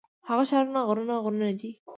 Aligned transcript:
هغه 0.27 0.43
ښارونه 0.49 0.79
غرونه 0.87 1.15
غرونه 1.23 1.49
دي. 1.59 1.71